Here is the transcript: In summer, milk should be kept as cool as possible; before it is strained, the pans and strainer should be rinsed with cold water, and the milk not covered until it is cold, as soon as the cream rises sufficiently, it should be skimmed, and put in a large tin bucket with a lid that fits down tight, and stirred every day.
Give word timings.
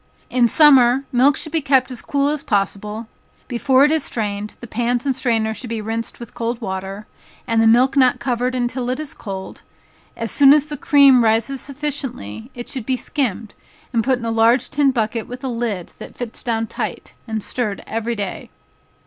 In 0.31 0.47
summer, 0.47 1.05
milk 1.11 1.37
should 1.37 1.51
be 1.51 1.61
kept 1.61 1.91
as 1.91 2.01
cool 2.01 2.29
as 2.29 2.41
possible; 2.41 3.05
before 3.47 3.85
it 3.85 3.91
is 3.91 4.03
strained, 4.03 4.55
the 4.59 4.65
pans 4.65 5.05
and 5.05 5.15
strainer 5.15 5.53
should 5.53 5.69
be 5.69 5.79
rinsed 5.79 6.19
with 6.19 6.33
cold 6.33 6.59
water, 6.59 7.05
and 7.45 7.61
the 7.61 7.67
milk 7.67 7.95
not 7.95 8.19
covered 8.19 8.55
until 8.55 8.89
it 8.89 8.99
is 8.99 9.13
cold, 9.13 9.61
as 10.17 10.31
soon 10.31 10.53
as 10.53 10.65
the 10.69 10.75
cream 10.75 11.23
rises 11.23 11.61
sufficiently, 11.61 12.49
it 12.55 12.67
should 12.67 12.87
be 12.87 12.97
skimmed, 12.97 13.53
and 13.93 14.03
put 14.03 14.17
in 14.17 14.25
a 14.25 14.31
large 14.31 14.71
tin 14.71 14.89
bucket 14.89 15.27
with 15.27 15.43
a 15.43 15.47
lid 15.49 15.91
that 15.99 16.15
fits 16.17 16.41
down 16.41 16.65
tight, 16.65 17.13
and 17.27 17.43
stirred 17.43 17.83
every 17.85 18.15
day. 18.15 18.49